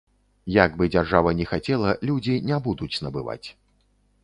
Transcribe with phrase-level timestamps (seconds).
[0.53, 3.47] Як бы дзяржава ні хацела, людзі не будуць набываць.